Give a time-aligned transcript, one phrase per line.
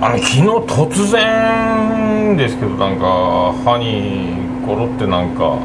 [0.00, 5.58] あの昨日突然ですけどなんか歯にコロってなんか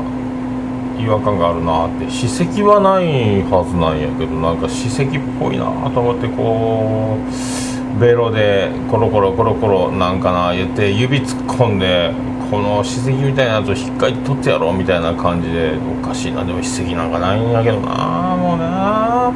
[1.00, 5.08] 違和感があるなって歯石はないはずなんやけどなんか歯石っ
[5.40, 12.12] ぽいなと思ってこうベロでコロコロコロコロなんかな言って指突っ込んで
[12.50, 16.44] この歯石みたいなやつを引っかいて取ってやろうみたいな感じでおかしいな。
[16.44, 19.32] でも歯石なんかないんやけどなもうな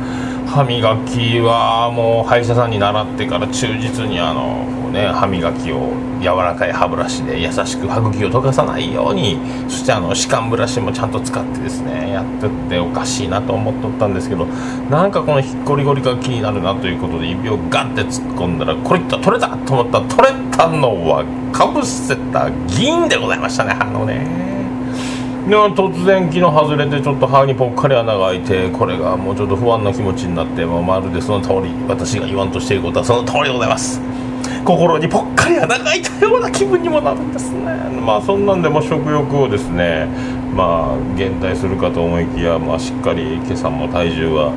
[0.57, 9.37] 歯磨きはもう歯医者さんに習ってから忠実にあの、ね、歯磨きを柔らかい歯ブラシで優しく歯茎を溶かさないように
[9.69, 14.47] そしてあの歯間ブラシもちゃんと使ってですねやってっておかしいなと思っとったんですけど
[14.89, 24.56] なんかこのひっこりごりが気になるなということで指をガッて突っ込んだらこれいった取れたと思ったら取れたのはかぶせた銀でございましたねあのね。
[25.47, 34.01] で突然昨日外れてちょっと歯にぽっかり穴が開いてこれがもうちょっと不安な気持ちになってもうまるでその通り私が言わんとしていることはその通りでございます。
[34.65, 37.63] 心にぽっかり穴が開いたような気分にもなるんですね。
[38.05, 40.07] まあそんなんでも食欲をですね
[40.53, 44.51] まあ減退するかと思いきや、まあ、しっかり今朝も体重は、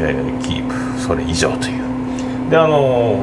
[0.00, 2.50] えー、キープそれ以上という。
[2.50, 3.16] であの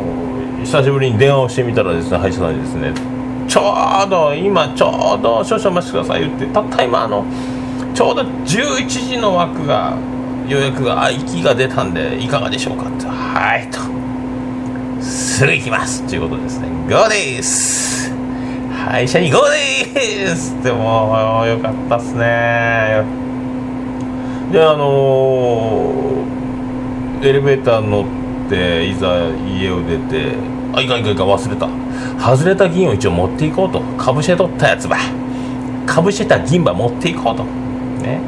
[0.59, 3.10] ー、久しぶりに電話をしてみたらですね歯医者さんにですね
[3.51, 7.25] ちょうど今ちょうど少々お待ちください言ってたった今あの
[7.93, 9.97] ちょうど11時の枠が
[10.47, 13.07] 予約が空きが出たんでいかがでしょうかって。
[13.07, 13.79] はいと
[15.03, 16.07] すぐ行きます。
[16.07, 16.61] ということです。
[16.61, 18.13] ね GO です。
[18.71, 20.55] 歯医者に GO です。
[20.55, 23.03] ってもうよかったっすね。
[24.53, 28.05] であのー、エレベーター乗
[28.45, 30.35] っていざ家を出て
[30.73, 31.80] あいかんいかんいか忘れた。
[32.19, 33.81] 外れた銀を一応持っていこうと。
[33.97, 34.97] かぶせとったやつば。
[35.85, 37.43] かぶせた銀ば持っていこうと。
[38.03, 38.19] ね。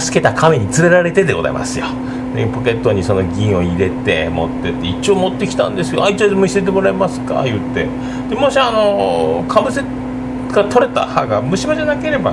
[0.00, 1.86] 助けた亀に連れられてでございますよ。
[2.34, 6.04] でポケットにその銀を入れて持ってって一応持ってきたんですよ。
[6.04, 7.44] あいつ見せてもらえますか？
[7.44, 7.86] 言って。
[8.28, 9.82] でもしあのかぶせ
[10.52, 12.32] が取れた歯が虫歯じゃなければ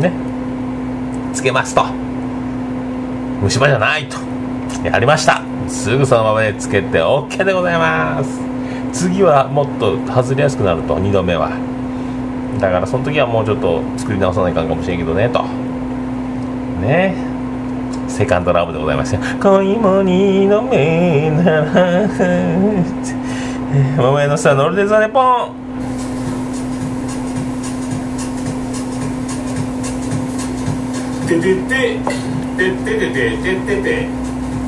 [0.00, 0.12] ね。
[1.32, 1.84] つけますと。
[3.42, 4.18] 虫歯じゃないと。
[4.84, 5.42] やりました。
[5.68, 8.51] すぐそのままでつけて OK でございます。
[8.92, 11.50] 次はもっと外れやすくなると2度目は。
[12.60, 15.42] だからその時はもうちょっと作り直さないかんかもしれんけどねと。
[16.80, 17.14] ね。
[18.08, 22.06] セカンドラブでございますよ恋も二度目なら
[23.96, 25.52] 桃屋のさノルデザネポン。
[31.26, 31.96] ててて
[32.58, 34.08] てててててて。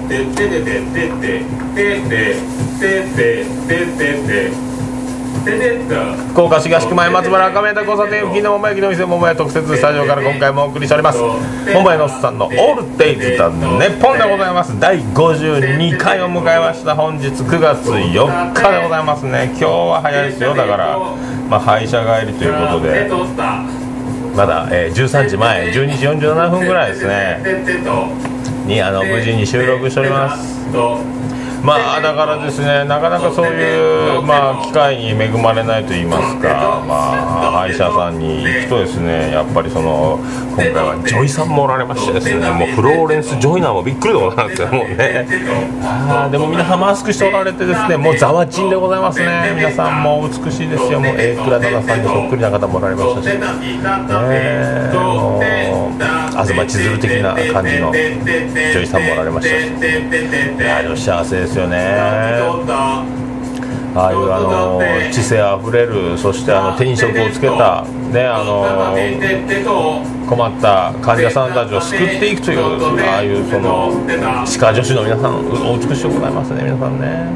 [0.08, 1.20] ててててててて。
[1.20, 1.42] てててて
[1.74, 2.53] てて。
[6.32, 11.18] 福岡市東区前松原赤目田交差点付近の桃焼きの店桃屋特設スタジオから今回もお送りしております。
[11.72, 14.78] 桃屋のおっさんのオールデイズだネッポンでございます。
[14.80, 16.96] 第52回を迎えました。
[16.96, 19.50] 本日9月4日でございますね。
[19.50, 20.98] 今日は早いですよだから。
[21.48, 23.08] まあ歯医者帰りということで。
[24.34, 27.40] まだ、えー、13時前12時47分ぐらいですね。
[28.66, 30.72] にあの無事に収録しております
[31.64, 40.20] まあだからですねなかなかそういう、まあ、機会に恵まれないと言いますか、まあ、歯医者さんに行くとですねやっぱりその
[40.54, 45.26] 今回はジョイさんもおられましてですねもうフローレンス・ジョイナーもびっくりでございますよもうね。
[45.82, 49.54] あでも皆さんマスクしておられてですねもうざわちんでございますね。
[49.56, 51.00] 皆さんも美しいですよ。
[51.00, 53.26] もう A 倉田さんにそっくりな方もおられましたし。
[54.28, 54.92] ね。
[54.94, 55.92] もう
[56.46, 57.98] 東ちづる的な感じの女
[58.80, 59.64] 優さんもおられましたし。
[60.58, 61.78] いや幸せですよね。
[63.96, 64.80] ああいうあの
[65.12, 68.92] 知性あふれるそしてあの手に職をつけたねあの
[70.28, 72.58] 困った患者さんたちを救っていくという
[73.06, 73.92] ああいうその
[74.44, 77.28] 歯科助手の皆さんお美しいございますね皆さんね。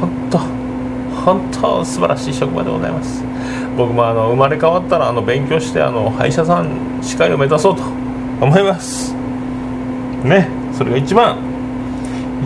[0.00, 0.38] 本当
[1.24, 3.24] 本当素晴らしい職場でございます。
[3.76, 7.82] 僕もあの生まれ変わったらあの勉強してあの歯医者さん歯科医を目指そうと
[8.40, 9.14] 思います。
[10.22, 11.51] ねそれが一番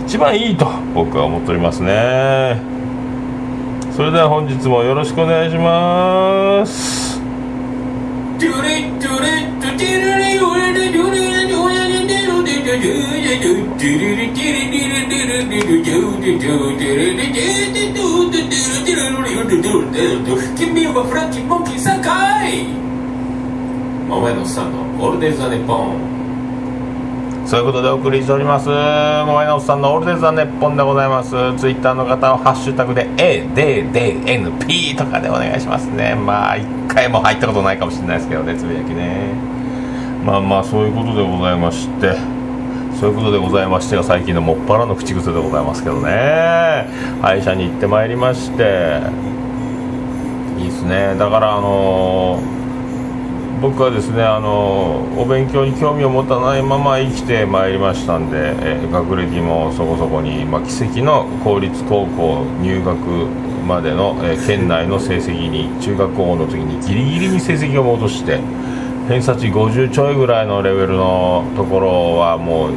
[0.04, 2.60] 一番いいと僕は思っておりますね。
[3.94, 7.06] それでは本日もよろしくお願いします。
[20.56, 22.64] 君はフランキーモンキー3回
[24.08, 26.05] 桃屋のさんのオールデイズ・ザ・ネポン。
[27.46, 28.68] そういうことでお送りしております。
[28.68, 31.30] 桃屋のおっさんのオールデイズ・ザ・ネッポンでございます。
[31.56, 36.16] ツイッターの方はハッシュタグで ADDNP とかでお願いしますね。
[36.16, 39.30] まあ一回も入ったことないかもしれないですけどねつぶやきね。
[40.24, 42.16] まあまあそういうことでございまして。
[42.98, 46.88] そういうことでございましてが最近のもっぱらの口癖でございますけどね。
[47.22, 49.02] 歯医者に行ってまいりまして。
[50.58, 51.14] いいですね。
[51.16, 52.55] だからあのー
[53.60, 62.98] 僕はですねあのお勉強に興味を持たないまま生きてまいりましたんで、え学歴もそこそこに、まあ、奇跡の公立高校入学
[63.66, 68.40] までの、え県内の成績に中学校の時にギリギリに成績を戻して
[69.08, 72.72] 偏差値50ちょいぐらいのレベルのところはもう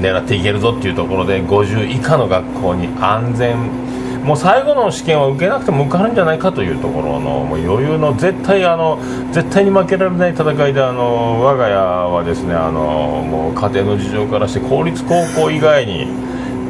[0.00, 3.87] 狙っていけるぞっていうところで50以下の学校に安全
[4.24, 8.98] もう最後の試験は受けなくても受かるんじゃないかというところのもう余裕の絶対あの
[9.32, 16.06] 絶対に負けられない戦いであの我が家はですねあのもう家庭の事情からして公立高校以外に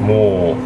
[0.01, 0.57] も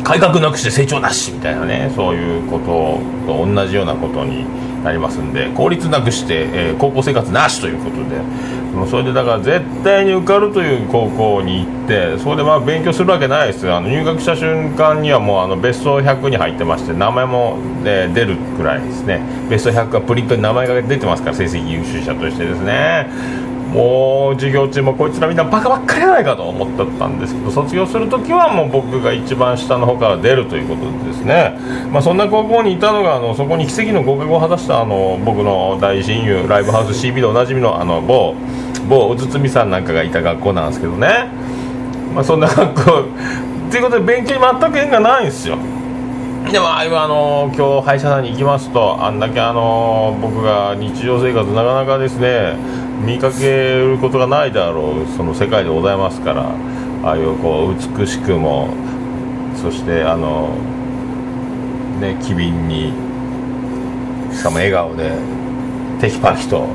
[0.00, 4.46] う改革なくして成長なしみたいなねそういうことと同じようなことに
[4.84, 8.58] なりますんで効率なくして、えー、高校生活なしということで。
[8.68, 13.70] もうそれでだから絶対に受かるという高校に行ってそれでまあ勉強するわけないです。
[13.70, 19.20] あの入学した瞬間にはもうあの別荘100に入ってまして名前も、ね、出るくらいですね。
[19.50, 23.08] ベスト100がプリントに名前が出てますから成績優秀者としてですね。
[23.72, 31.58] もう授業中もこいつらみんなバカばっかりじゃないかと思ってたんですけど卒業する時はもう僕が一番下の方から出るということでですね、
[31.92, 38.34] まあ、そんな高校にいたのがあのそこに奇跡の合格を果たしたあの僕の大親友ライブハウス CB でおなじみのあの某
[38.88, 41.28] 某宇都宮さんなんかがいた学校なんですけどね、
[42.14, 43.04] まあ、そんな学校
[43.70, 45.58] ということで勉強に全く縁がないんですよ。
[46.50, 52.56] でもあの今日歯医者さんに行きますとあんだけあの僕が日常生活なかなかですね
[53.04, 56.54] 見かけることがないだろうその世界でございますから
[57.02, 58.70] ああいうこう美しくも
[59.56, 60.56] そしてあの
[62.00, 62.92] ね機敏に
[64.34, 65.12] しかも笑顔で
[66.00, 66.66] テキパキと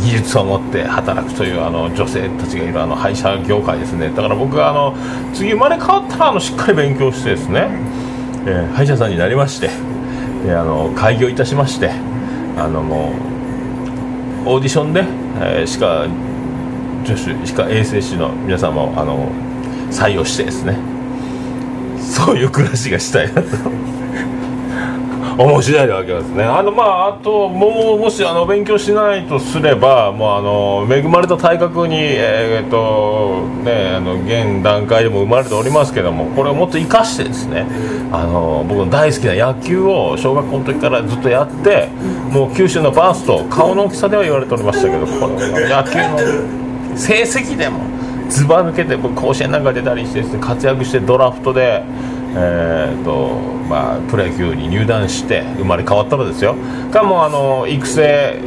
[0.00, 4.08] 技術を持って働くというあの女性たちがいるあの歯医者業界ですね。
[4.08, 4.94] だから僕はあの
[5.34, 7.68] 次生まれ変わったらあのしっかり勉強してですね、
[8.46, 9.70] えー、歯医者さんになりまして
[10.44, 11.90] であの開業いたしまして
[12.56, 13.12] あのも
[14.44, 15.04] うオーディションで、
[15.40, 16.08] えー、歯科
[17.06, 19.30] 助手歯科衛生士の皆様をあの
[19.90, 20.76] 採用してですね
[22.00, 23.48] そういう暮らしがしたいなと。
[25.36, 26.44] 面白いわけですね。
[26.44, 37.66] あのまああとももしあの勉強しないとすればもうあの恵まれた体格にえー、っとねあの現段階でも生まれておりますけどもこれをもっと生かしてですね
[38.12, 41.88] あの僕の大好きな野球を小学校の時からずっとやって
[42.30, 47.80] もう九州のバースト顔の大きさでは言われておりましたけどこの野球の成績でも
[48.28, 51.82] ずば抜けて甲子園なんか出たりして、ね、活躍してドラフトで
[52.34, 53.28] えーと
[53.68, 56.56] まあ、プロ野球に入団して生まれ変わったらですよ。
[56.90, 58.40] かもあの育成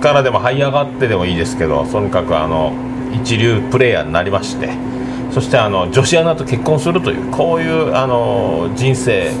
[0.00, 2.72] からでも這い上がってでもいいですけどとにかくあの
[3.12, 4.70] 一流プレーヤーになりまして
[5.30, 9.32] そしてあの女子アナと結婚するというこういうあの人生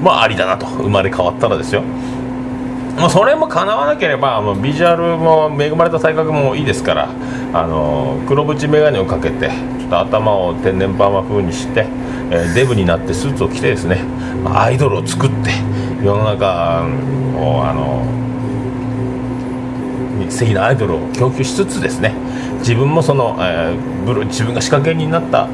[0.00, 1.82] もありだなと生まれ変わったらですよ。
[2.96, 7.10] まあ、それも叶わなければもうビジュアルも恵まれた体格もいいですから
[7.52, 11.86] あの黒縁眼鏡をかけてちょっと頭を天然パーマ風にして、
[12.30, 14.00] え、デブになってスーツを着てですね
[14.44, 15.50] アイドルを作って
[16.02, 16.86] 世の中
[17.36, 18.04] をあの
[20.30, 22.14] 素敵なアイドルを供給しつつですね
[22.58, 25.48] 自分もその、えー、自分が仕掛け人になった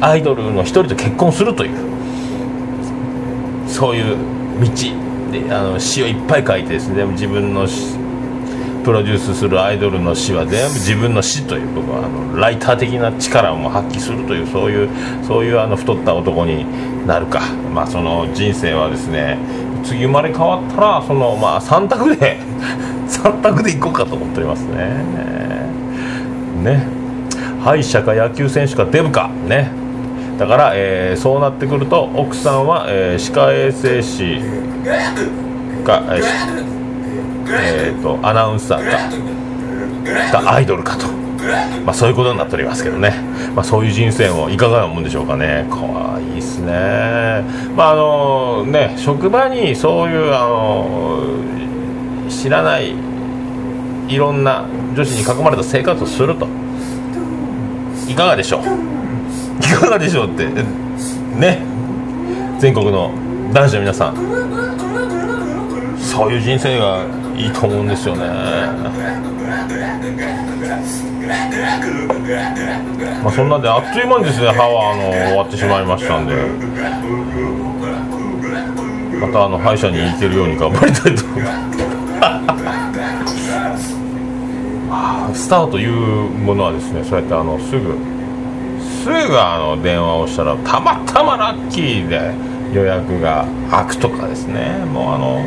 [0.00, 1.76] アイドルの一人と結婚するという
[3.68, 4.16] そういう
[4.60, 4.68] 道
[5.32, 7.66] であの詩をいっぱい書いてですね自分の
[8.86, 14.88] プロデュースするアイドルの詩は全部自分の詩という僕はあのライター的な力を発揮するというそういう
[15.26, 16.64] そういうあの太った男に
[17.04, 17.40] なるか、
[17.74, 19.38] まあ、その人生はですね
[19.82, 22.38] 次生まれ変わったらその、まあ、3択で
[23.10, 25.02] 3択でいこうかと思っておりますね。
[26.62, 26.86] ね。
[27.64, 29.30] 歯医者か野球選手かデブか。
[29.48, 29.68] ね。
[30.38, 34.40] だから、えー、そうなってくると奥さんは、えー、歯科衛生士
[35.84, 36.65] か、えー
[38.02, 41.06] と、アナウンサーかアイドルかと、
[41.84, 43.12] まあ、そういうことになっておりますけどね、
[43.54, 45.66] まあ、そういう人生もいかがなもんでしょうかね。
[45.70, 46.72] かわいいっすね。
[47.76, 51.20] まああのね職場にそういうあの
[52.28, 52.94] 知らない
[54.08, 56.46] いろんな女子に囲まれた生活をすると。
[58.08, 58.62] いかがでしょう？
[58.62, 61.60] いかがでしょうってね。
[62.58, 63.10] 全国の
[63.52, 64.16] 男子の皆さん。
[65.98, 67.04] そういう人生が
[67.36, 68.26] いいと思うんですよね。
[73.22, 74.48] まあそんなんであっという間にですね。
[74.48, 76.34] 歯はあの終わってしまいましたんで。
[79.20, 81.24] またあの歯医者に行けるように頑張りたいと。
[81.24, 81.72] 思いま
[83.74, 83.96] す
[85.34, 87.98] スターというものはですねそうやってあのすぐ
[89.02, 92.34] すぐあの電話をしたらたまたまラッキーで
[92.72, 94.84] 予約が開くとかですね。
[94.86, 95.44] もうあの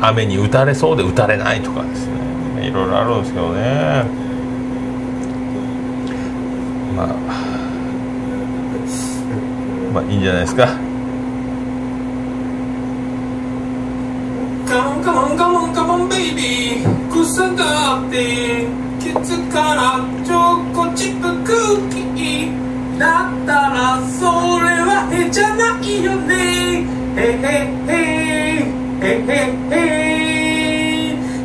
[0.00, 2.66] 雨に打たれそうで打たれないとかですね。
[2.68, 4.04] いろいろあるんですけどね。
[6.96, 7.06] まあ
[9.94, 10.66] まあいいんじゃないですか。
[14.68, 16.98] カモンカモンカモンカモンベイビー。
[17.10, 18.66] 草がって
[19.00, 20.34] ケツからチョ
[20.74, 24.24] コチップクッキーだったらそ
[24.60, 26.86] れはへじゃないよね。
[27.16, 28.07] へへへ。
[29.08, 29.24] へへ
[29.70, 29.76] へ。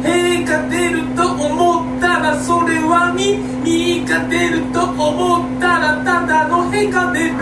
[0.03, 7.33] へが出ると思ったらそれはみみが出ると思ったらただのへが出る。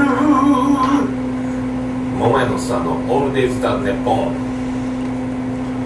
[2.20, 4.51] 桃屋のさんのオールデイズ・ザ・ネポン。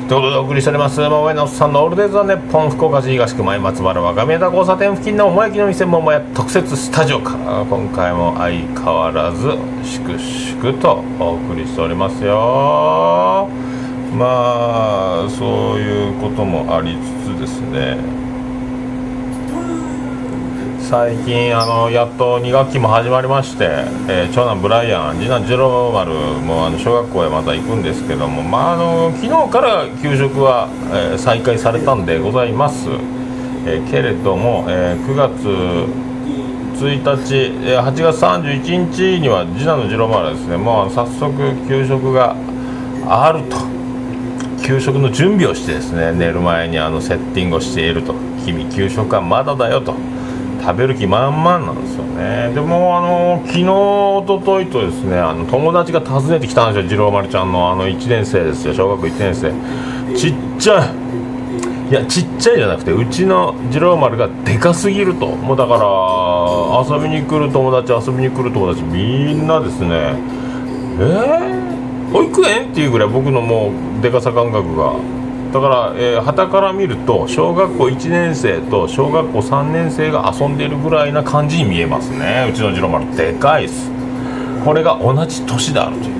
[0.10, 1.00] ということでお送りしております。
[1.00, 7.63] 桃屋のさんのオールデイズ・ザ・ネッポン福岡市東区前松原若宮田交差点付近の桃焼きの店桃屋特設スタジオから。
[7.63, 13.48] 今回も相変わらず粛々とお送りしておりますよ。
[14.14, 17.98] まあそういうこともありつつですね。
[20.88, 23.64] 最近あのやっと2学期も始まりまして、
[24.08, 32.88] えー長男ブライアン次男ジローマルもあの小学校へまた行くんですけども、まあ、あの昨日から給食は、えー再開されたんでございます、
[33.66, 35.34] えーけれども、えー9月
[36.78, 37.36] 1日、
[37.68, 41.34] えー8月31日には次男のジローマルはですねもう早速
[41.68, 42.36] 給食が
[43.08, 43.75] あると。
[44.65, 48.15] 給食の準備をしてですね寝る前にあのセッティングをしていると。
[48.45, 49.95] 君給食はまだだよと。
[50.62, 52.51] 食べる気満々なんですよね。
[52.55, 56.89] でもあの昨日一昨日とですねあの友達が訪ねてきたんですよ。
[56.89, 58.74] 次郎丸ちゃんのあの1年生ですよ。
[58.74, 59.53] 小学1年生。
[60.17, 61.91] ちっちゃい。
[61.91, 65.27] いやちっちゃいじゃなくてうちの次郎丸がでかすぎると。
[65.27, 70.15] もうだから遊びに来る友達遊びに来る友達みんなですね
[70.98, 71.55] えー、
[72.15, 74.93] 保育園っていうぐらい僕のもうでかさ感覚が。
[75.51, 82.48] だから、えー、旗から見ると小学校1年生と小学校3年生が遊んでるぐらいな感じに見えますね。
[82.50, 83.15] うちの次郎丸。
[83.17, 83.91] でかいっす。
[84.63, 86.15] これが同じ年であるという。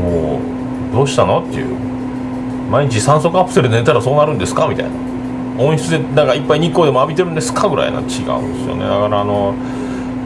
[0.00, 0.40] も
[0.92, 1.74] うどうしたのっていう。
[2.70, 4.68] 毎日酸素カプセル寝たらそうなるんですか？
[4.68, 4.90] みたいな。
[5.58, 7.68] 温室でなんかいっぱい日光でも浴びてるんですか？
[7.68, 8.84] ぐらいな違うんですよね。
[8.84, 9.54] だからあの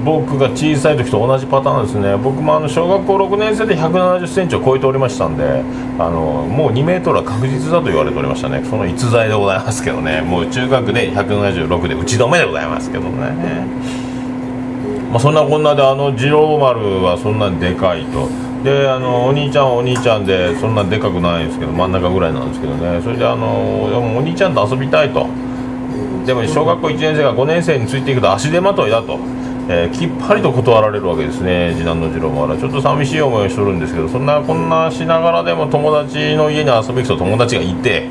[0.04, 2.16] 僕が小さい時と同じパターンですね。
[2.16, 5.62] 僕もあの小学校6年生で1 7 0センチを超えておりましたんで
[5.98, 8.64] あのもう2メートルは確実だと言われておりましたね。
[8.64, 10.20] その逸材でございますけどね。
[10.20, 13.66] もう中学で176で打ち止めでございますけどね。
[15.10, 18.28] まあ、そんなこんなであの次郎丸はそんなにでかいと。
[18.62, 23.00] であのお兄ちゃんはお兄ちゃんでそんなでかくないんですけど真ん中ぐらいなんですけどね。
[23.02, 23.84] それであの
[24.16, 25.26] お兄ちゃんと遊びたいと。
[26.26, 29.18] でも小学校1年生が5年生についていくと足手まといだと、
[29.70, 31.74] えーきっぱりと断られるわけですね。
[31.76, 38.08] 次男の次郎丸はちょっと寂しい思いをしとるんですけどそんなこんなしながらでも友達の家に遊びに行くと友達がいて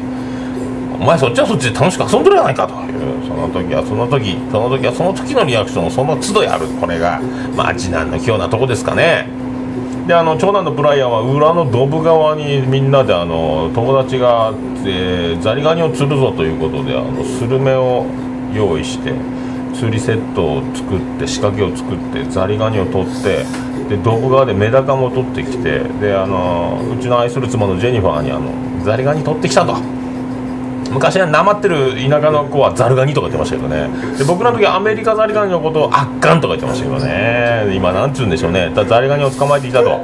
[1.00, 6.68] お前そっちはそっちで楽しく遊んでるやないかというその時はその時その時はその時のリアクションをその都度やる。
[6.80, 7.20] これが
[7.56, 9.28] まあ次男の器用なとこですかね。
[10.08, 14.54] であの長男のブライアンは裏のドブ川にみんなであの友達が、
[14.86, 18.06] えーザリガニを釣るぞということであのスルメを
[18.54, 19.12] 用意して
[19.78, 23.46] 釣りセットを作って仕掛けを作ってザリガニを取って
[23.90, 28.52] でドブ川でメダカも取ってきてであのうちの愛する妻のジェニファーにあの
[28.84, 29.97] ザリガニ取ってきたと。
[30.92, 33.90] 昔はなまってる田舎の子はザルガニとか言ってましたけどね。
[34.18, 37.74] で僕らの時はアメリカザリガニのことをアッカンとか言ってましたけどね。
[37.76, 38.72] 今なんつうんでしょうね。
[38.74, 40.00] だザリガニを捕まえてきたと。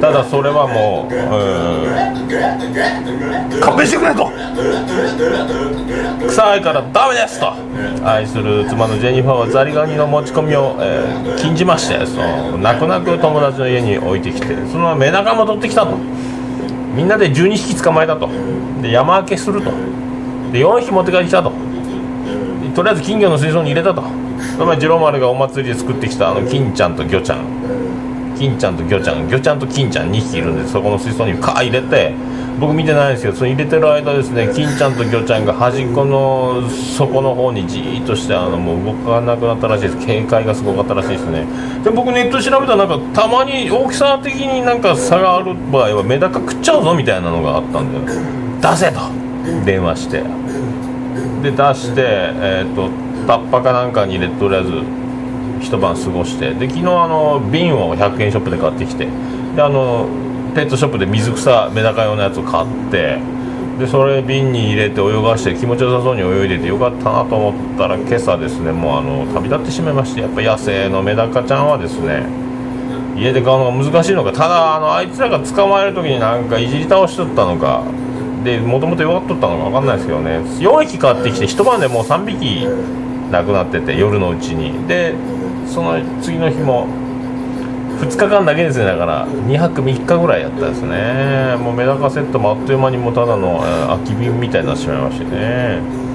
[0.00, 1.18] ただそれはもうう
[3.60, 4.30] 勘弁してくれと。
[6.28, 7.52] 臭いからダメですと。
[8.04, 15.96] 愛する妻のジェニファーはザリガニの持ち込みを、えー禁じましてその泣く泣く友達の家に置いてきてそのままメダカも取ってきたと。
[16.94, 18.28] みんなで12匹捕まえたと。
[18.82, 19.70] で山分けすると。
[20.52, 21.52] で4匹持って帰ってきたと。
[22.74, 24.02] とりあえず金魚の水槽に入れたと。
[24.52, 27.38] その前次郎丸がお祭りで作ってきたあの金ちゃんと魚ちゃん。
[28.38, 29.28] 金ちゃんと魚ちゃん。
[29.28, 32.12] 魚ちゃんと金ちゃん2匹いるんでそこの水槽にカー入れて
[32.60, 40.06] 僕見てないんですけどその入れてる間ですね金ちゃんと魚ちゃんが端っこの底の方にじーっとしてあのもう動かなくなったらしいです。
[40.06, 41.46] 警戒がすごかったらしいですね。
[41.82, 48.12] で僕ネット調べたらなんかたまに大きさ的になんか差がある場合はメダカ食っちゃうぞみたいなのがあったんで
[48.60, 49.27] 出せと。
[49.64, 50.22] 電話して。
[51.42, 52.90] で出してえっ、と
[53.26, 54.70] タッパかなんかに入れてとりあえず
[55.60, 56.52] 一晩過ごして。
[56.54, 59.08] で昨日あの瓶を100円ショップで買ってきて。
[59.56, 60.08] であの
[60.54, 63.18] ペットショップで水草メダカ用のやつを買って。
[63.78, 70.22] でそれ瓶に入れて泳がして気持ちよさそうに泳いでてよかったなと思ったら今朝ですねもうあの旅立ってしまいまして。
[70.22, 72.26] やっぱ野生のメダカちゃんはですね
[73.16, 74.32] 家で飼うのが難しいのか。
[74.32, 77.84] ただあのあいつらが捕まえる時になんかいじり倒しとったのか。
[78.44, 80.38] でもともと弱っとったのか分かんないですけどね。
[80.58, 82.66] 4匹買ってきて一晩でもう3匹
[83.30, 84.86] 亡くなってて夜のうちに。
[84.86, 85.14] で
[85.66, 86.86] その次の日も
[88.00, 88.86] 2日間だけですね。
[88.86, 91.56] だから2泊3日ぐらいやったですね。
[91.58, 96.07] もうメダカセットもあっという間にもうただの、空き瓶みたいになってしまいましてね。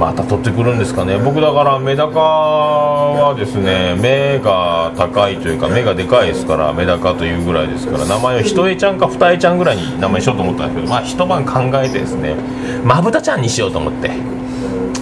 [0.00, 1.18] また取ってくるんですかね。
[1.18, 12.34] 僕だからメダカはですね目が高いというか目がでかいですからメダカというぐらいですから名前を一重ちゃんか二重ちゃんぐらいに名前しようと思ったんですけどまあ一晩考えてですね
[12.82, 14.10] まぶたちゃんにしようと思って。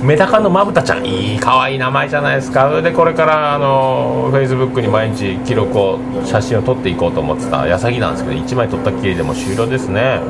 [0.02, 2.68] メダカのまぶたちゃんいい可愛い名前じゃないですか。
[2.68, 10.20] それでこれからあのフェイスブックに毎日記録を写真を撮っていこうと思ってた矢先なんですけど1枚撮ったっきりでも終了ですね。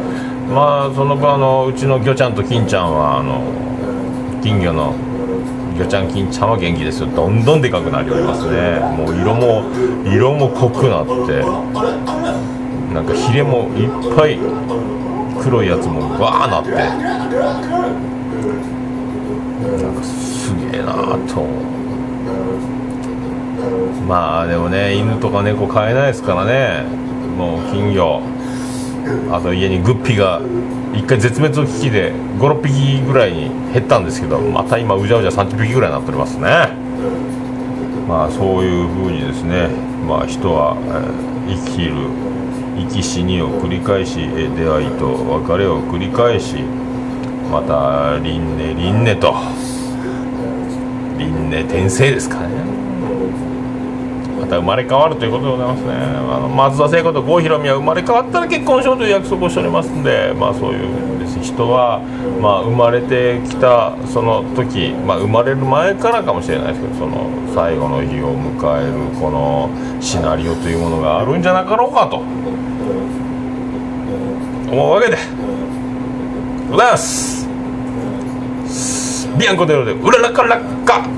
[0.54, 3.42] まあその分あのうちの魚ちゃんと金ちゃんはあの
[4.42, 4.94] 金魚の
[5.76, 7.08] 魚ちゃん金ちゃんは元気ですよ。
[7.14, 8.80] どんどんでかくなりおりますね。
[8.96, 9.64] もう色も
[10.04, 11.42] 色も濃くなって。
[12.94, 14.38] なんかヒレもいっぱい
[15.42, 16.70] 黒いやつもわーなって。
[16.72, 16.86] な
[19.90, 20.92] んかすげえな
[21.28, 21.44] と。
[24.08, 26.84] まあでもね犬とか猫飼えないですからね。
[27.36, 28.22] もう金魚。
[29.30, 30.40] あと家にグッピーが
[30.94, 36.72] 一回絶滅の危機で56匹ぐらいに減ったんですけどまた今うじゃうじゃ30匹ぐらいになっておりますね。
[38.08, 39.68] まあそういうふうにですね
[40.08, 41.94] まあ人は、えー生きる
[42.76, 45.06] 生き死にを繰り返し、出会いと
[45.40, 46.56] 別れを繰り返し
[47.50, 49.34] また輪廻輪廻と
[51.16, 52.87] 輪廻転生ですかね。
[54.48, 55.92] また生まれ変わるということでございますね。
[55.92, 62.00] あの松田聖子と郷ひろみは生まれ変わったら結婚しようという約束をしておりますんでまあそういうです人は、
[62.40, 69.68] まあ、生まれてきたその時、まあ、生まれる前からかもしれないですけどその最後の日を迎えるこの
[70.00, 72.22] シナリオというものがあるんじゃなかろうかと。
[74.70, 75.16] 思うわけで
[76.70, 77.48] ございます。
[79.38, 81.17] ビアンコデロでうららからか。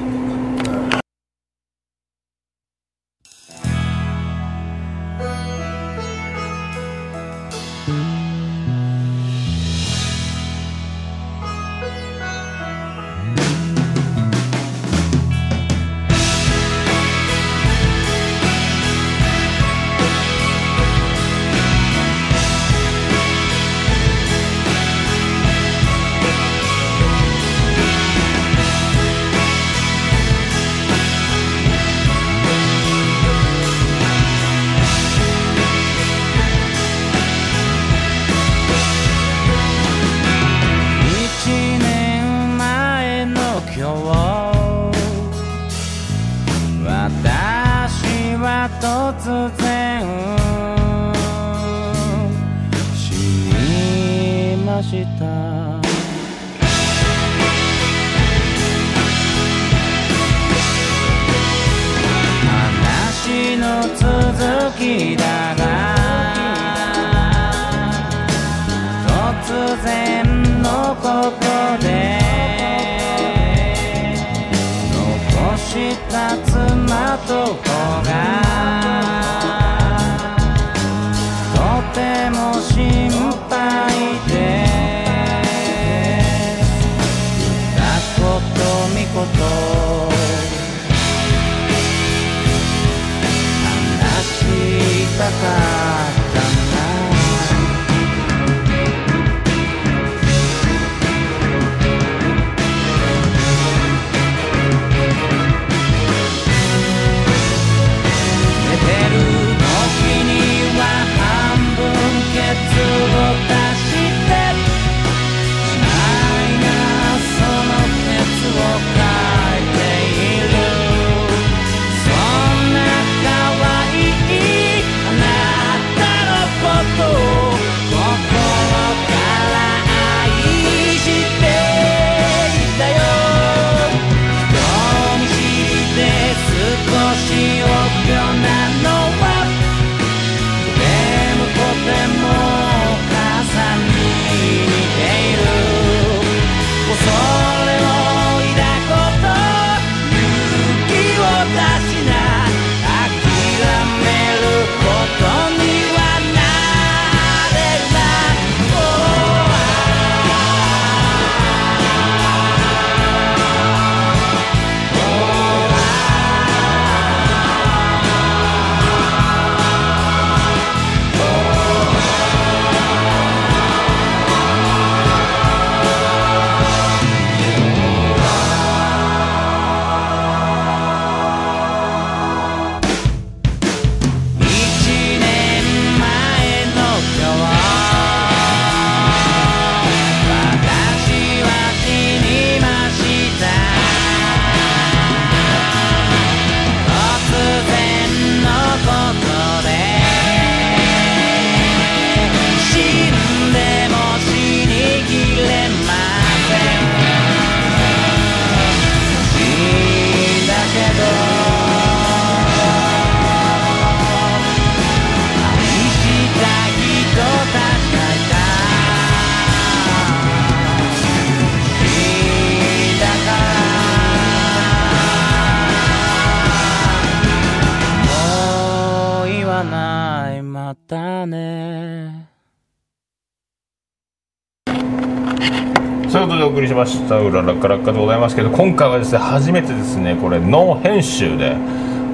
[236.40, 241.54] でお送りしました「うららかラッカ」でございますけど今回はですね初めてですねこれノー編集で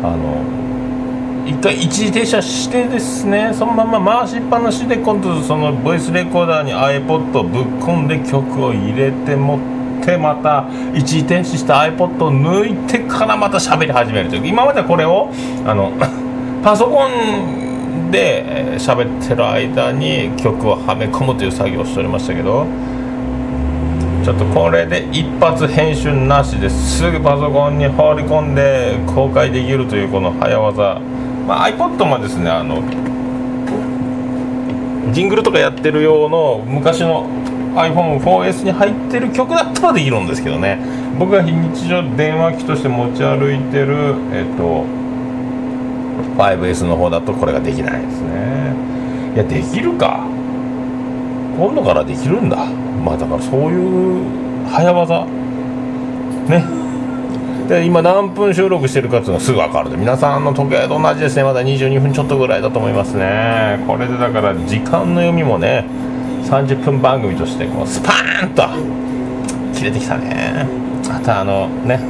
[0.02, 0.42] あの
[1.46, 14.46] 一回一時停車してですねそのまま回しっぱなしで今度そのボイスレコーダーに iPod をぶっ込んで曲を入れて持ってまた一時停止した iPod を抜いてからまた喋り始めるという。
[14.48, 15.30] 今まではこれを
[15.64, 15.92] あの
[16.64, 22.66] パソコンで喋ってる間に曲をはめ込むという作業をしておりましたけど
[24.26, 30.98] ちょっとこれで一発編集なしですぐパソコンに放り込んで公開できるというこの早技、
[31.46, 32.82] まあ、iPod もですねあの
[35.12, 37.30] ジングルとかやってる用の昔の
[37.76, 40.80] iPhone4S に入ってる曲だったらできるんですけどね。
[41.20, 44.84] 僕が日常電話機として持ち歩いてるえっと
[46.36, 48.74] 5S の方だとこれができないですね。
[49.36, 50.35] いやできるか。
[51.56, 52.56] 今度からできるんだ。
[53.04, 54.24] まあだからそういう
[54.68, 55.24] 早技
[56.48, 56.64] ね。
[57.68, 61.42] で今何分収録してるかっていうのがすぐ分かるで皆さんの時計と同じですね。
[61.42, 63.82] まだ22分ちょっとぐらいだと思いますね。
[63.86, 65.84] これでだから時間の読みもね
[66.44, 68.62] 30分番組としてこうスパーンと
[69.76, 70.66] 切れてきたね。
[71.10, 72.00] あとあのね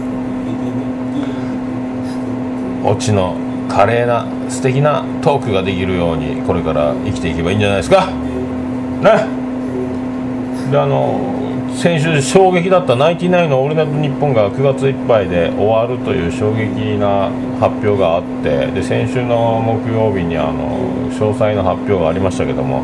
[2.84, 3.36] オチの
[3.68, 8.08] 華麗な素敵なトークができるようにこれから生きていけばいいんじゃないですか。
[9.02, 9.46] ね。
[10.70, 11.20] であの
[11.76, 17.30] 先週衝撃だった「ナイティナインのオールナイトニッポン」が9月いっぱいで終わるという衝撃な
[17.60, 20.78] 発表があってで先週の木曜日にあの
[21.10, 22.82] 詳細な発表がありましたけども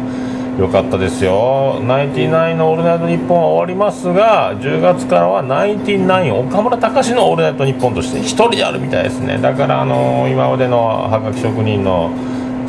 [0.58, 9.38] よかったですよ「ナインティナインのオールナイトニッポン」は終わりますが10月からは「ナインティナイン岡村隆史のオールナイトニッポン」として1人でやるみたいですね。
[9.40, 12.10] だからあの今までのはがき職人の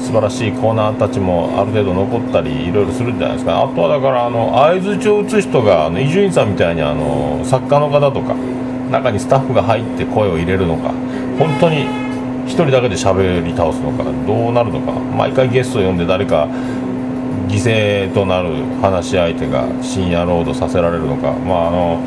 [0.04, 3.64] 素晴らしいコーナーたちもある程度残ったりいろいろするんじゃないですか。
[3.64, 8.36] あとはだからあの相づちを打つ人が伊集院さんみたいにあの作家の方とか
[8.92, 10.90] 中にスタッフが入って声を入れるのか
[11.40, 11.88] 本当に
[12.46, 16.48] 1人だけで喋り倒すのかどうなるのか毎回ゲストを呼んで誰か
[17.48, 17.56] 犠
[18.10, 18.50] 牲となる
[18.82, 22.02] 話し相手が深夜ロードさせられるのかまああの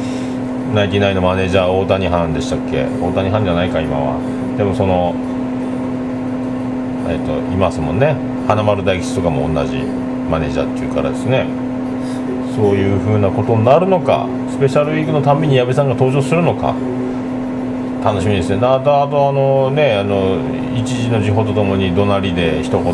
[0.74, 2.84] ナインティナイのマネージャー大谷藩でしたっけ？
[3.00, 4.18] 大谷藩じゃないか今は。
[4.58, 5.14] でもその
[7.08, 8.16] えっといますもんね。
[8.46, 9.78] 花丸大吉とかも同じ
[10.30, 11.46] マネージャーっていうからですね。
[12.54, 16.74] そういうふうなことになるのかスペシャルウィークのたんびに矢部さんが登場するのか。
[18.04, 18.58] 楽しみですね。
[18.64, 20.38] あとあとあのねあの
[20.76, 22.84] 一時の時報とともに怒鳴りで一言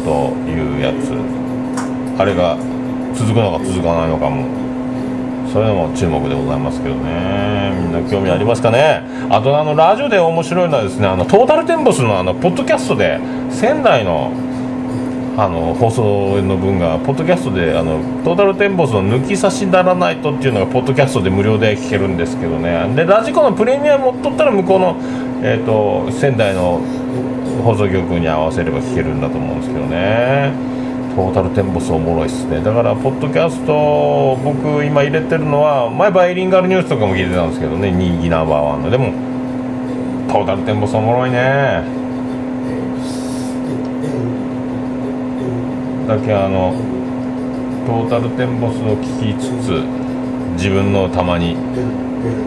[0.47, 1.13] 言うやつ。
[2.19, 2.57] あれが
[3.15, 4.62] 続くのか続かないのかも。
[5.53, 7.73] そういうのも注目でございますけどね。
[7.79, 9.03] みんな興味ありますかね？
[9.29, 14.33] あとあのラジオで面白いのはですねあのトータルテンボスのあのポッドキャストで仙台の
[15.37, 22.95] あの放送の分がポッドキャストであのトータルテンボスの抜き差しならないとっていうのがポッドキャストで無料で聞けるんですけどね。
[22.95, 24.97] でラジコのプレミアム持っとったら向こうの、
[25.43, 26.81] えー、と仙台の
[27.65, 30.72] 放送局に合わせれば聞けるんだと思うんですけどね。
[31.15, 32.63] トータルテンボスおもろいっすね。
[32.63, 37.91] だからポッドキャスト僕今入れてるのは前バイリンガルニュースとかも聞いてたんですけどね。
[37.91, 38.91] 人気ナンバーワンの。
[38.91, 39.13] でも
[40.27, 41.83] トータルテンボスおもろいね。
[46.09, 46.75] だけあの
[47.87, 49.83] トータルテンボスを聞きつつ
[50.57, 51.57] 自分のたまに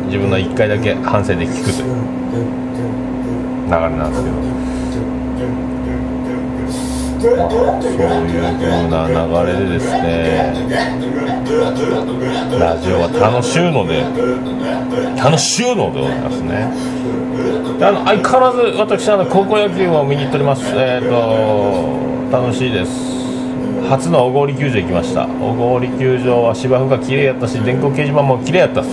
[0.07, 1.95] 自分の1回だけ反省で聞くという
[3.67, 5.74] 流れなんですけど。
[7.37, 9.13] まあ、そういう風な流
[9.51, 10.03] れでですね
[12.59, 14.03] ラジオは楽しゅうので
[15.17, 16.69] 楽しゅうのでございますね。
[17.79, 20.63] であの相変わらず私あの高校野球を見に行っております。
[20.75, 22.91] えっ、と楽しいです。
[23.89, 25.27] 初の小郡球場行きました。
[25.27, 28.89] 小郡球場は芝生が綺麗やったし電光掲示板も綺麗やったっす。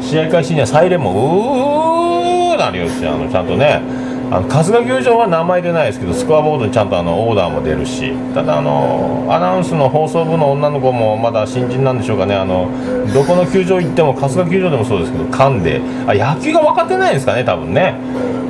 [0.00, 3.80] 試合開始にはサイレンもうーなるよしあのちゃんとね
[4.28, 12.34] あの春日球場は名前出ないですけどスコアボードにちゃんとあのオーダーも出るしただあのアナウンスの放送部の女の子もまだ新人なんでしょうかね。
[12.34, 12.68] あの
[13.14, 15.80] どこの球場行っても春日球場でもそうですけど噛んで。
[16.06, 17.94] あ野球が分かってないんですかね多分ね。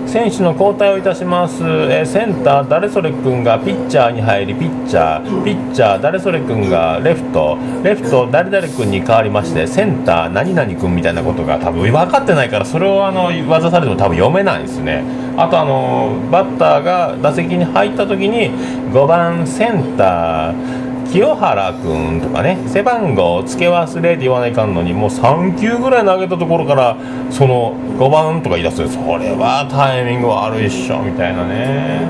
[0.07, 7.59] 選手の交代をいたします、えーセンター誰それ君がピッチャーに入りピッチャーピッチャー誰それ君がレフト。
[7.83, 15.05] レフト誰々君に変わりましてセンター何々君みたいなことが多分分かってないからそれをあの技されても多分読めないですね。
[15.37, 18.51] あとあのバッターが打席に入った時に
[18.92, 26.97] 5番センター清原君とかね背番号付け忘れって言わないかんのにもう3球ぐらい投げたところから
[27.31, 32.09] その5番とか言い出すそれはタイミング悪いっしょみたいなね。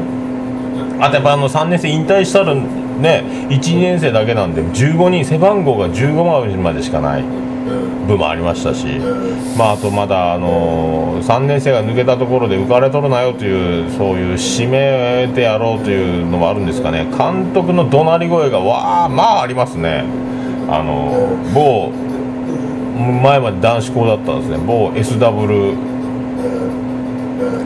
[0.98, 7.24] あとやっぱあの3年生引退したるね1年生だけなんで15人背番号が15番までしかない。
[8.06, 8.86] 部もありましたし、
[9.56, 17.06] まあ、あとまだ、あの3年生が抜けたところで浮かれとるなよというそういう指名でやろうというのもあるんですかね。
[17.16, 20.04] 監督の怒鳴り声がわあまあありますね。
[20.68, 21.90] あの某
[23.22, 24.58] 前まで男子校だったんですね。
[24.66, 25.74] 某 SW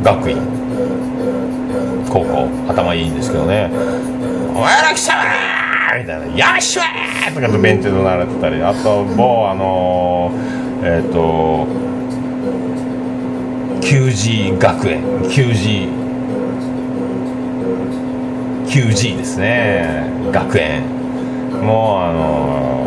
[0.02, 0.36] 学院。
[2.10, 2.48] 高校。
[2.68, 3.70] 頭いいんですけどね
[4.54, 5.24] 「お前ら来たわ!」
[5.98, 11.66] みたいな「よっしゃー!」とかってベンチで鳴られてたりあと某あのーえっ、と
[13.81, 15.03] QG 学園。
[15.24, 15.88] QG
[18.66, 20.05] QG ですね。
[20.33, 20.83] 学園。
[21.62, 22.87] もうあの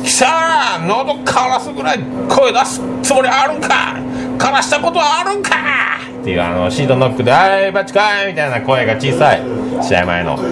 [0.00, 3.96] ー、貴様喉枯らすぐらい声出すつもりあるんか。
[4.38, 5.56] 枯らしたことはあるんか。
[6.20, 9.65] っていうあのシートノックで「はいバチかい!」みたいな声が小さい。
[9.82, 10.36] 試合前の。
[10.36, 10.42] そ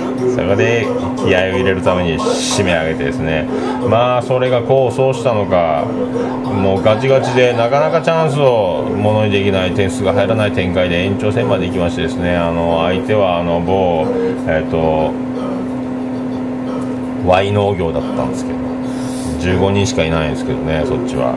[0.42, 3.48] こで気合を入れるために締め上げてですね。
[3.88, 12.36] まあそれが功を奏したのかもうガチガチでなかなかチャンスをものにできない点数が入らない展開で延長戦まで行きましてですね。
[12.36, 14.06] あの相手はあの某
[14.46, 15.12] えっ、と
[17.28, 18.58] Y 農業だったんですけど
[19.58, 21.34] 15人しかいないんですけどねそっちは。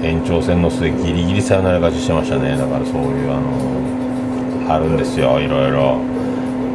[0.00, 2.56] 延長戦の末ギリギリサヨナラ勝ちしてましたね。
[2.56, 6.17] だからそういうあのあるんですよいろいろ。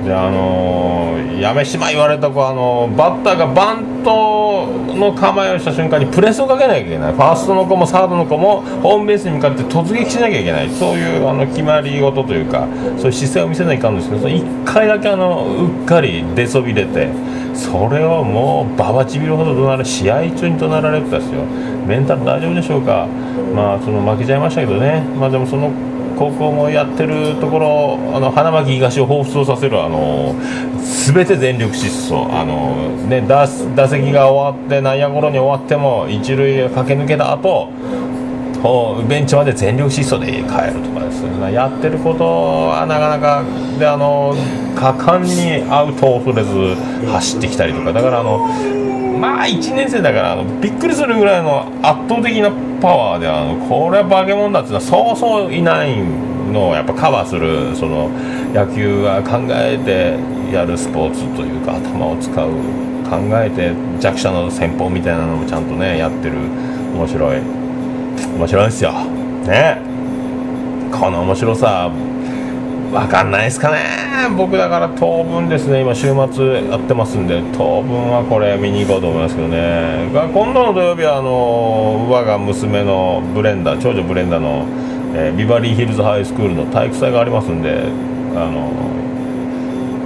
[0.05, 7.13] であのやめしま言われた子あのバッターがバントの構えをした瞬間にプレスをかけなきゃいけない。
[7.13, 10.69] ファーストの子もサードの子もホームベースに向かって突撃しなきゃいけない。
[10.69, 17.09] そういうあの決まり事というかそういう姿勢を見せないかんですけど1回だけあのうっかり出そびれて
[17.53, 21.43] それをもうババちびるほど怒鳴る試合中に怒鳴られてたんですよ。
[21.87, 23.07] メンタル大丈夫でしょうか。
[23.55, 25.01] まあその負けちゃいましたけどね。
[25.17, 25.71] まあでもその
[26.17, 30.35] 高校もやってるところあの花巻東を彷彿とさせるあの
[31.05, 32.13] 全て全力疾走。
[32.33, 32.75] あの、
[33.07, 37.69] ね、打打席が終わって内野ゴロに終わっても一塁を駆け抜けた後
[38.61, 41.51] こうベンチまで全力疾走で帰るとかですね。
[41.51, 42.23] やってること
[42.69, 43.43] はなかなか
[43.77, 44.33] であの
[44.75, 46.75] 果敢にアウトを恐れず
[47.11, 47.91] 走ってきたりとか。
[47.91, 48.47] だからあの
[49.19, 52.51] まあ1年生だからあのびっくりするぐらいの圧倒的な
[52.83, 56.03] パワーであのこれは化け物だっていうのはそうそういない
[56.51, 57.73] のをやっぱカバーする。
[57.77, 58.09] その
[58.53, 60.19] 野球は考えて
[60.53, 62.51] やるスポーツというか頭を使う。
[63.03, 66.35] 考えて弱者の戦法みたいなのもちゃんとねやってる。
[66.93, 67.39] 面白い。
[68.35, 68.91] 面白いですよ。
[69.47, 69.79] ね。
[70.91, 71.89] この面白さ。
[72.93, 73.79] わかんないですかね。
[74.37, 75.81] 僕だから当分ですね。
[75.81, 80.09] 今週末やってますんで当分はこれ見に行こうと思いますけどね。
[80.13, 84.67] 今度の土曜日はあの我が娘のブレンダー長女ブレンダーの、
[85.15, 87.83] えービバリーヒルズハイスクールの体育祭がありますんで
[88.35, 88.71] あの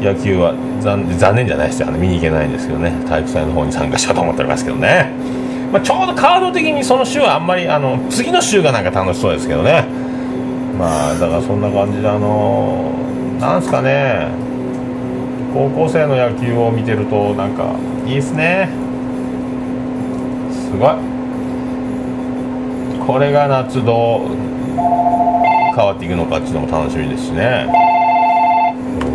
[0.02, 1.90] 野球は残残念じゃないですよ。
[1.90, 2.94] あの見に行けないんですけどね。
[3.08, 5.12] 体育祭の方に参加しようと思っておりますけどね、
[5.74, 10.07] まあ、ちょうどカード的にその週はあんまりあの次の週がなんか楽しそうですけどね。
[10.78, 12.94] まあだからそんな感じであの
[13.40, 14.28] なんすかね。
[15.54, 18.70] 高校生の野球を見てるとなんかいいっすね。
[20.52, 20.90] すごい。
[23.08, 24.28] これが夏どう
[25.76, 27.68] 変わっていくのかっていうのも楽しみですしね。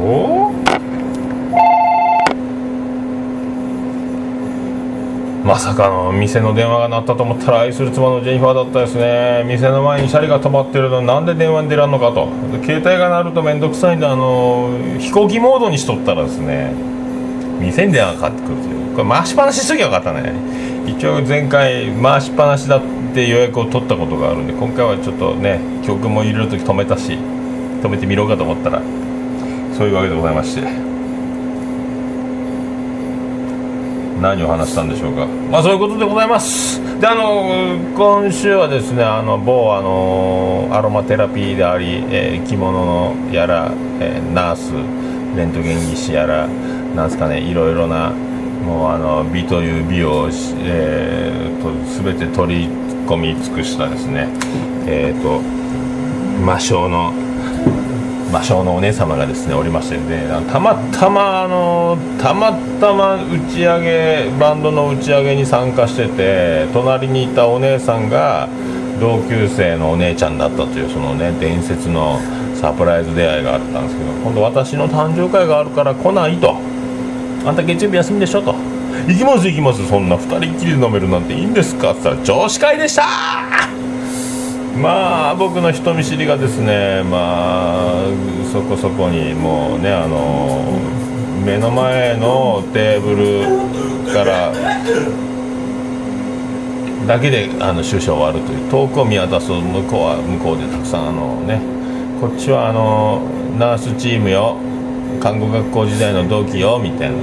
[0.03, 0.42] おお
[5.53, 9.45] まさかの店の電話が鳴ったと思ったら愛する妻のジェニファーだったですね。
[9.45, 12.27] 店の前にシャリが止まってるのになんで電話に出らんのかと。
[12.65, 16.73] 携帯が鳴ると面倒くさいんであの飛行機モードにしとったらですね
[17.61, 18.97] 店に電話がかかってくるという。
[18.97, 20.33] これ回しっぱなししときゃよかったね。
[20.87, 28.81] 一応前回回しっぱなしだって予約を取ったことがあるんで今回はちょっとね曲も入れる時止めたし止めてみろうかと思ったら
[29.77, 30.92] そういうわけでございまして。
[34.23, 35.27] 何を話したんでしょうか。
[35.27, 36.81] まあそういうことでございます。
[37.01, 44.73] であの今週はですねあの某あのアロマテラピーであり、えー着物のやら、えーナース
[45.37, 46.47] レントゲン技師やら
[46.95, 52.67] なんですかねいろいろなもうあの美という美をし、えー、と全て取り
[53.07, 54.29] 込み尽くしたですね
[54.87, 55.41] えっ、と
[56.45, 57.13] 魔性の
[58.33, 60.27] 魔性のお姉様がですねおりましてね。
[60.51, 68.49] たまたまあのたまたま打ち上げバンドの打ち上げに参加してて隣にいたお姉さんが
[68.99, 72.19] 同級生のお姉ちゃんだったというそのね伝説の
[72.55, 76.57] サプライズ出会いがあったんですけど今度私の誕生会があるから来ないと。
[77.45, 78.55] あんた月曜日休みでしょと。
[79.09, 79.87] 行きます行きます。
[79.89, 83.03] そんな二人っきりで飲めるなんていいんですかって言ったら女子会でした
[84.81, 88.05] まあ僕の人見知りがですねまあ
[88.53, 90.81] そこそこにもうねあの
[91.45, 94.53] 目の前のテーブルから
[97.07, 101.61] だけであの終始終わるという遠くを見渡す向こうは向こうでたくさんあのね
[102.21, 103.21] こっちはあの
[103.59, 104.57] ナースチームよ
[105.21, 107.17] 看護学校時代の同期よみたいな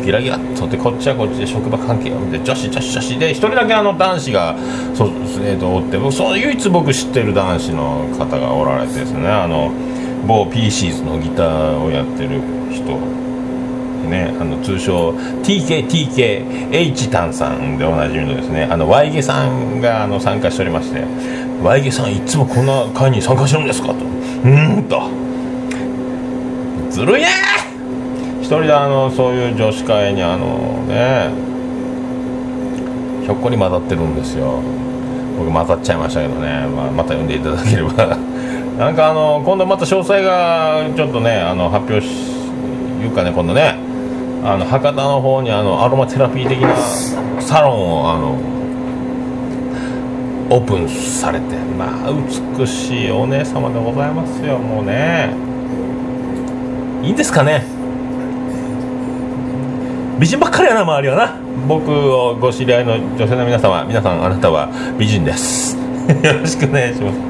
[0.00, 4.56] ギラギラっとでこっちはこっちで職場関係よみたいな女子女子女子で一人だけあの男子が
[4.94, 5.08] そう、
[5.42, 9.72] えー、とおって僕その唯一僕知ってる男子の方がおられてですねあの
[10.26, 12.40] 某 PCs のギターをやってる
[12.72, 12.98] 人
[14.00, 15.10] ね、あの通称
[15.44, 21.04] TKTKH タンさんでおなじみのですねあのワイゲさんがあの参加しておりまして
[21.62, 23.94] ワイゲさんいつもこんな会に参加してるんですかと。
[23.94, 25.02] うんと。
[26.90, 27.59] ずるいね一
[28.58, 31.30] 人であのそういう女子会にあのね
[33.22, 34.60] ひょっこり混ざってるんですよ。
[35.38, 38.16] 僕混ざっちゃいましたけどね、まあ、また読んでいただければ。
[38.76, 42.08] なんかあの今度また詳細がちょっとねあの発表し
[43.02, 43.76] いうかね今度ね。
[44.42, 46.74] あの博多の方にあのアロマテラピー的な
[47.40, 48.34] サロンをあの
[50.48, 51.54] オープンされて。
[51.78, 52.10] まあ
[52.58, 54.58] 美しいお姉様でございますよ。
[54.58, 55.30] もうね。
[57.02, 57.79] いいんですかね。
[60.20, 61.34] 美人ばっかりやな周りはな。
[61.66, 65.78] 僕をご知り合いの女性の皆様皆さんあなたは美人です。
[66.22, 67.29] よろしくお願いします。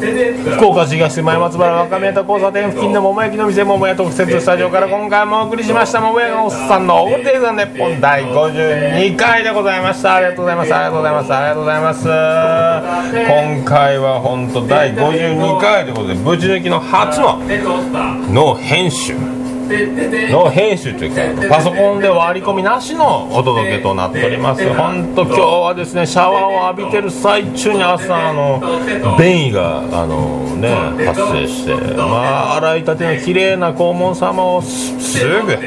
[0.00, 10.74] 福岡市東区前松原若宮と交差点付近の桃焼きの店桃屋特設スタジオから今回もお送りしました桃屋のおっさんのオールデイズ・ネッポン第52回でございましたありがとうございます。
[10.74, 11.34] ありがとうございます。
[11.34, 12.04] ありがとうございます。
[13.60, 17.38] 今回は本当第52回ということでぶち抜きの初の
[18.32, 19.39] の編集
[20.30, 28.60] の編集というかパソコンで割り込みなしのお届けとなっております本当今日はですねシャワーを浴びてる最中に朝あの
[29.18, 30.70] 便意があのね
[31.06, 35.58] 発生してまあ洗いたての綺麗な黄門様をすすぐ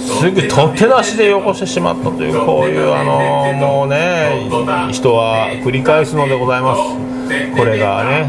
[0.00, 4.48] すぐ取って出しでよこしてしまったというこういうあのもうね
[4.92, 7.08] 人は繰り返すのでございます。
[7.56, 8.26] これがね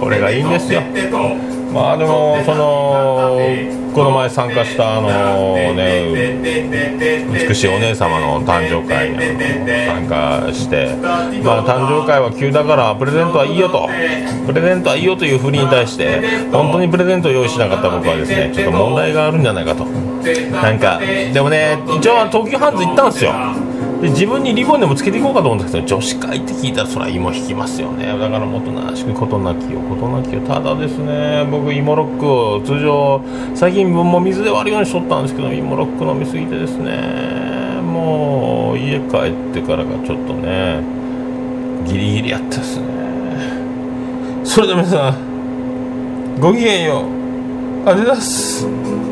[0.00, 0.80] これがいいんですよ
[1.72, 3.38] まあでもその
[3.94, 6.38] この前参加したあのね
[7.48, 9.18] 美しいお姉様の誕生会に
[9.86, 10.94] 参加して
[11.42, 13.88] まあ誕生会は急だからプレゼントはいいよと
[14.46, 16.20] プレゼントはいいよというふりに対して
[16.50, 23.32] 本当にプレゼントを用意しなかった僕はですねちょっと問題があるんじゃないかとなんかでもね一応東急ハンズ行ったんですよ
[24.02, 28.06] で自分にリボンでもつけていこうかと思うんですけど女子会って聞いたらそれは芋引きますよね。
[28.06, 30.40] だからもっとなしくことなきよことなきよ。
[30.40, 33.22] ただですね僕芋ロックを通常
[33.54, 40.82] 最近分も水で割るようにしとったんですけど芋ロック飲みすぎてですねもう家帰ってからがちょっとね
[41.86, 42.86] ギリギリやったですね。
[44.42, 47.88] それでは皆さんごきげんよう。
[47.88, 49.11] ありがとうございます。